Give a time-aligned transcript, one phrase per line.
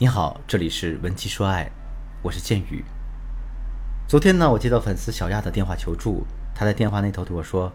[0.00, 1.68] 你好，这里是文姬说爱，
[2.22, 2.84] 我是剑宇。
[4.06, 6.24] 昨天呢，我接到粉丝小亚的电话求助，
[6.54, 7.72] 她在电话那头对我说：“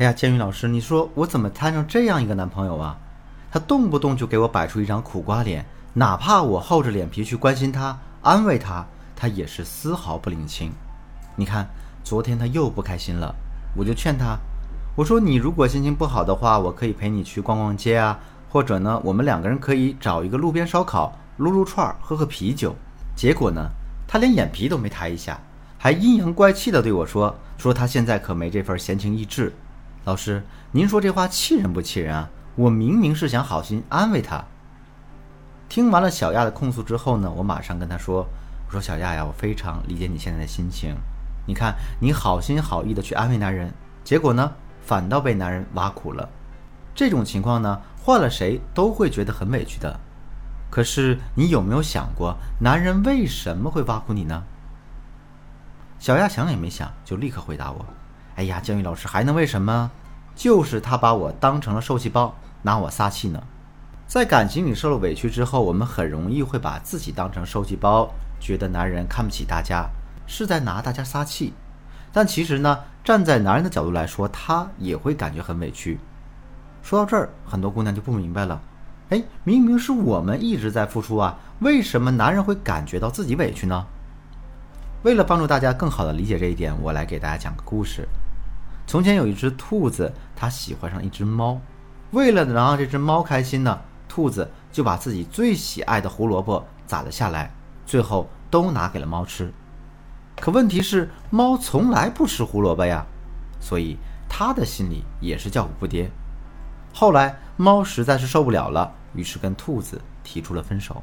[0.00, 2.96] 哎呀，剑宇老师，你说我怎么摊上这样一个男朋友啊？
[3.50, 5.62] 他动不动就给我摆出一张苦瓜脸，
[5.92, 10.72] 哪怕我厚着脸皮去关心他、安慰他，他也是丝毫不领情。
[11.36, 11.68] 你看，
[12.02, 13.34] 昨天他又不开心了，
[13.76, 14.38] 我就劝他，
[14.96, 18.18] 我说你如果心情不好的话，我可以陪你去逛逛街啊，
[18.48, 22.76] 或者呢，我们两个人可以找一个路边烧烤。”撸撸串，喝喝啤酒，
[23.16, 23.70] 结果呢，
[24.06, 25.40] 他连眼皮都没抬一下，
[25.78, 29.54] 还阴阳怪气的对我说：“说他现在可没这份闲情逸致。”
[30.04, 32.28] 老师，您说这话气人不气人啊？
[32.56, 34.44] 我明明是想好心安慰他。
[35.66, 38.26] 听完了小亚的控诉之后呢，我马上跟他说
[38.68, 40.94] ：“我说小亚呀，我非常理解你现在的心情。
[41.46, 43.72] 你看，你好心好意的去安慰男人，
[44.04, 44.52] 结果呢，
[44.82, 46.28] 反倒被男人挖苦了。
[46.94, 49.98] 这种情况呢，换了谁都会觉得很委屈的。”
[50.70, 54.44] 可是你有没有想过，男人为什么会挖苦你呢？
[55.98, 57.84] 小亚想也没想，就立刻回答我
[58.36, 59.90] ：“哎呀，江宇老师还能为什么？
[60.34, 63.42] 就是他把我当成了受气包，拿我撒气呢。
[64.06, 68.08] 在感情里受了委屈之后，我们很容易会把自己当成受气包，
[68.40, 69.90] 觉得男人看不起大家，
[70.26, 71.52] 是在拿大家撒气。
[72.12, 75.98] 但其实呢，站在男人的角度来说，他也会感觉很委屈。
[76.82, 78.62] 说到这儿，很多姑娘就不明白了。”
[79.10, 83.86] 哎，明明是我们一直在付出啊，为什么男人会感觉到自己委屈呢？
[85.02, 88.06] 为了帮助大家更好的理解这一点，我来给大家讲个故事。
[88.86, 91.60] 从前有一只兔子，它喜欢上一只猫，
[92.12, 97.52] 为了能让这只猫开心呢，兔子就把自己最喜爱的胡萝卜攒了下来，
[97.84, 99.52] 最后都拿给了猫吃。
[100.40, 103.04] 可问题是，猫从来不吃胡萝卜呀，
[103.58, 103.96] 所以
[104.28, 106.08] 它的心里也是叫苦不迭。
[106.92, 108.92] 后来，猫实在是受不了了。
[109.14, 111.02] 于是跟兔子提出了分手，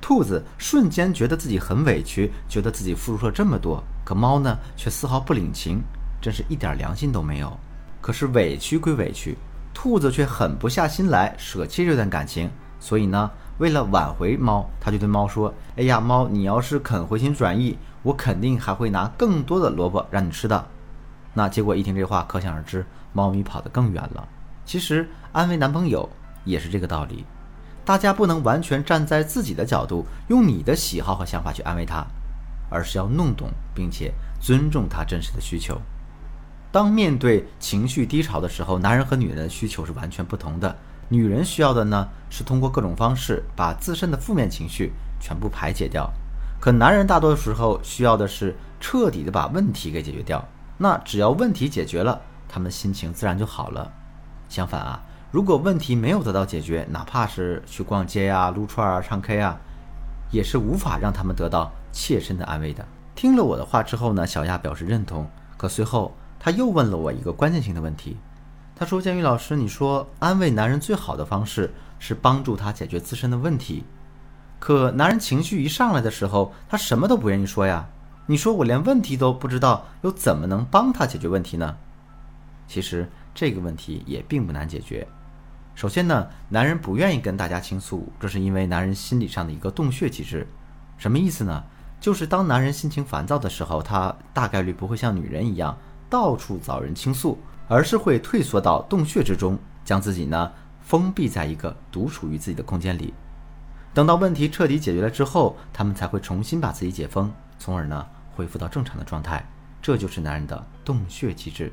[0.00, 5.82] 兔子瞬间觉得自己很委屈，觉得自己付出了这么多，可猫呢却丝毫不领情，
[6.20, 7.58] 真是一点良心都没有。
[8.00, 9.36] 可是委屈归委屈，
[9.74, 20.64] 兔子却狠不下心来舍弃这段感情，所以呢，为了挽回猫，他就对猫说：“哎呀，猫，你要是肯回心转意，我肯定还会拿更多的萝卜让你吃的。”
[21.34, 24.26] 那结果一听这话，可想而知，猫咪跑得更远了。
[24.64, 26.08] 其实安慰男朋友
[26.44, 27.24] 也是这个道理。
[27.88, 32.04] 大家不能完全站在自己的角度，用你的喜好和想法去安慰他，
[32.68, 35.80] 而是要弄懂并且尊重他真实的需求。
[36.70, 40.76] 当面对情绪低潮的时候，男人和女人的需求是完全不同的。
[41.08, 46.12] 女人需要的呢，是通过各种方式把自身的负面情绪全部排解掉；
[46.60, 50.46] 可男人大多时候需要的是彻底的把问题给解决掉。
[50.76, 53.90] 那只要问题解决了，他们的心情自然就好了。
[54.50, 55.00] 相反啊。
[55.30, 59.60] 如果问题没有得到解决，哪怕是去逛街呀、撸串啊、唱 K 啊，
[60.30, 62.86] 也是无法让他们得到切身的安慰的。
[63.14, 65.28] 听了我的话之后呢，小亚表示认同。
[65.58, 68.16] 可随后他又问了我一个关键性的问题，
[68.74, 73.84] 他说：“建宇老师，你说安慰男人最好的方式是帮助他解决自身的问题，
[74.58, 77.86] 可男人情绪一上来的时候，他什么都不愿意说呀。
[78.24, 81.76] 你说我连问题都不知道，又怎么能帮他解决问题呢？”
[82.66, 85.06] 其实这个问题也并不难解决。
[85.78, 90.44] 首先呢，男人不愿意跟大家倾诉，这是因为男人心理上的一个洞穴机制。
[90.96, 91.62] 什么意思呢？
[92.00, 95.78] 就是当男人心情烦躁的时候，他大概率不会像女人一样
[96.10, 100.50] 到处找人倾诉，而是会退缩到洞穴之中，将自己呢
[100.82, 103.14] 封闭在一个独属于自己的空间里。
[103.94, 109.48] 等到问题彻底解决了之后，他们才会重新把自己解封，从而呢恢复到正常的状态。
[109.80, 111.72] 这就是男人的洞穴机制。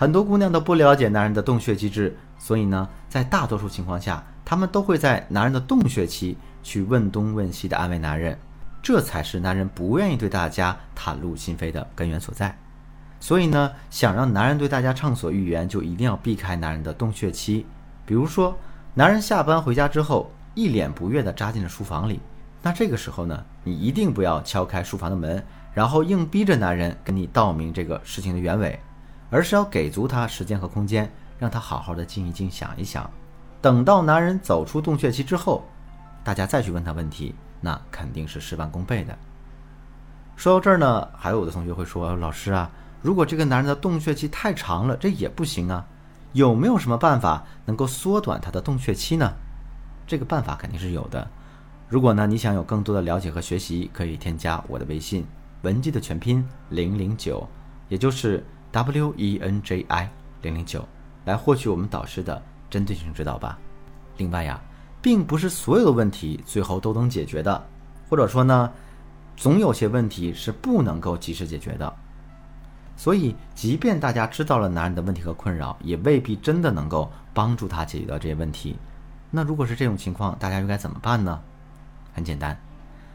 [0.00, 8.38] 很多姑娘都不了解男人的洞穴机制，所以呢，在大多数情况下，她们都会在男人的洞穴期去问东问西的安慰男人，
[8.82, 12.56] 这才是男人不愿意对大家袒露心扉的根源所在。
[13.20, 17.66] 所以呢，想让男人对大家畅所欲言，就一定要避开男人的洞穴期。
[18.06, 18.56] 比如说，
[18.94, 22.20] 男人下班回家之后，一脸不悦地扎进了书房里，
[22.62, 25.44] 那这个时候呢，你一定不要敲开书房的门，
[25.74, 28.80] 然后硬逼着男人跟你道明这个事情的原委。
[29.30, 33.08] 而是要给足他时间和空间，让他好好的静一静，想一想。
[33.62, 35.64] 等到男人走出洞穴期之后，
[36.24, 39.16] 大家再去问他问题，那肯定是事半功倍的。
[40.34, 42.70] 说到这儿呢，还有的同学会说：“老师啊，
[43.02, 45.86] 如果这个男人的洞穴期太长了，这也不行啊。
[46.32, 49.32] 有没有什么办法能够缩短他的洞穴期呢？”
[50.06, 51.28] 这个办法肯定是有的。
[51.88, 55.26] 如果呢你想有更多的了解和学习，可以添加我的微信
[55.62, 57.46] 文姬的全拼零零九，
[57.88, 58.42] 也就是。
[58.72, 60.10] W e n j i
[60.42, 60.86] 零零九，
[61.24, 63.58] 来获取我们导师的针对性指导吧。
[64.16, 64.60] 另外呀，
[65.02, 67.66] 并不是所有的问题最后都能解决的，
[68.08, 68.72] 或者说呢，
[69.36, 71.92] 总有些问题是不能够及时解决的。
[72.96, 78.76] 所以，即便大家知道了男人的问题和困扰，也未必真的能够帮助他解决到这些问题。
[79.30, 81.40] 那如果是这种情况，大家又该怎么办呢？
[82.12, 82.60] 很简单，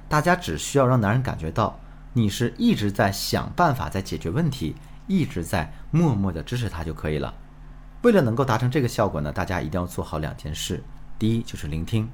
[0.10, 1.78] 大家只需要让男人感觉到
[2.14, 4.76] 你是一直在想办法在解决问题，
[5.08, 7.34] 一直在默默的支持他就可以了。
[8.02, 10.84] 为了能够达成这个效果呢，大家一定要做好两件事。
[11.18, 12.10] 第一就是聆听。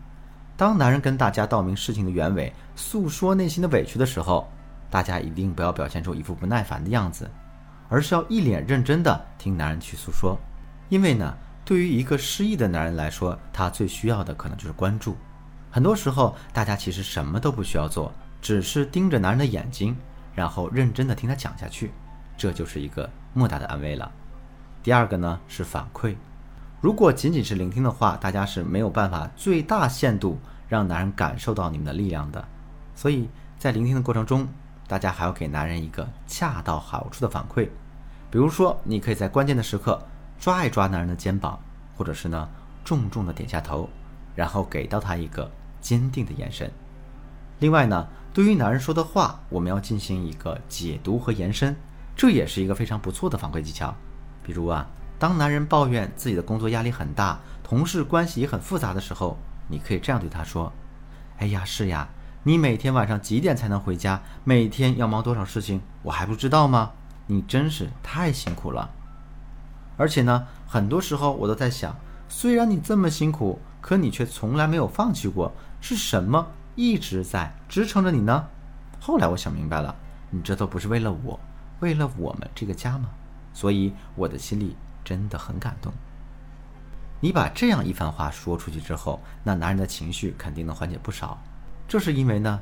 [0.56, 4.48] 当男人跟大家道明事情的原委，诉说内心的委屈的时候，
[4.90, 7.30] 大家一定不要表现出一副不耐烦的样子。
[7.90, 10.40] 而是要一脸认真的听男人去诉说，
[10.88, 11.36] 因为呢，
[11.66, 15.18] 对于一个失意的男人来说，他最需要的可能就是关注。
[15.70, 19.94] 很多时候，大家其实什么都不需要做，只是盯着男人的眼睛，
[20.34, 21.92] 然后认真的听他讲下去，
[22.42, 24.12] 这就是一个莫大的安慰了。
[24.82, 26.16] 第二个呢是反馈，
[26.82, 32.44] 如果仅仅是聆听的话，大家是没有办法最大限度让男人感受到你们的力量的。
[32.96, 33.30] 所以
[33.60, 34.48] 在聆听的过程中，
[34.88, 37.70] 大家还要给男人一个恰到好处的反馈。
[38.32, 40.02] 比如说，你可以在关键的时刻
[40.40, 41.60] 抓一抓男人的肩膀，
[41.96, 42.50] 或者是呢
[42.84, 43.88] 重重的点下头，
[44.36, 45.48] 然后给到他一个
[45.80, 46.72] 坚定的眼神。
[47.60, 51.76] 另外呢，对于男人说的话，我们要进行一个解读和延伸，
[52.22, 53.96] 这也是一个非常不错的反馈技巧。
[54.44, 54.86] 比如啊，
[55.18, 60.72] 当男人抱怨自己的工作压力很大，同事关系也很复杂的时候，你可以这样对他说
[61.42, 62.08] ：“哎呀，是呀，
[62.44, 64.22] 你每天晚上几点才能回家？
[64.44, 66.92] 每天要忙多少事情，我还不知道吗？”
[67.26, 68.92] 你真是太辛苦了，
[69.98, 71.96] 而且呢，很多时候我都在想，
[72.30, 76.46] 虽然你这么辛苦，可你却从来没有放弃过，是什么
[76.76, 78.46] 一直在支撑着你呢？
[79.00, 79.96] 后来我想明白了，
[80.30, 81.40] 你这都不是为了我，
[81.82, 83.10] 为了我们这个家吗？
[83.54, 85.94] 所以我的心里真的很感动。
[87.20, 91.38] 你把这样一番话说出去之后，那男人的情绪肯定能缓解不少。
[91.88, 92.62] 这是因为呢，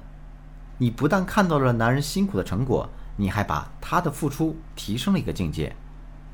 [0.79, 2.89] 你不但看到了男人辛苦的成果。
[3.21, 5.75] 你还把他的付出提升了一个境界，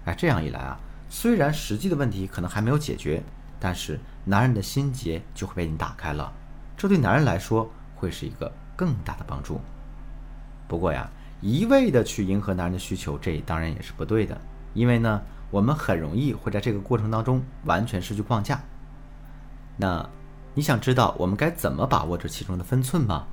[0.06, 0.80] 哎，这样一来啊，
[1.10, 3.24] 虽然实际的问题可能还没有解决，
[3.60, 6.32] 但是男人的心结就会被你打开了，
[6.78, 9.60] 这对男人来说会是一个更大的帮助。
[10.68, 11.10] 不过呀，
[11.42, 14.40] 一味的去迎合男人的需求，这当然也是不对的，
[14.74, 15.22] 因为呢，
[15.52, 18.62] 我们很容易会在这个过程当中完全失去框架。
[19.78, 20.10] 那
[20.54, 23.28] 你想知道我们该怎么把握这其中的分寸吗？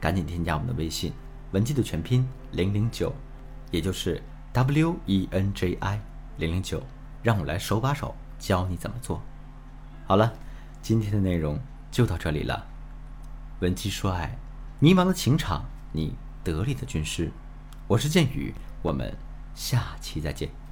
[0.00, 1.12] 赶紧添加我们的微信。
[1.52, 3.14] 文姬的全拼零零九，
[3.70, 4.20] 也就是
[4.52, 6.00] W E N J I
[6.36, 6.82] 零零九，
[7.22, 9.22] 让我来手把手教你怎么做。
[10.06, 10.32] 好了，
[10.82, 11.58] 今天的内容
[11.92, 12.66] 就到这里了。
[13.60, 14.36] 文姬说爱，
[14.80, 17.30] 迷茫的情场，你得力的军师。
[17.86, 19.14] 我是剑宇，我们
[19.54, 20.63] 下期再见。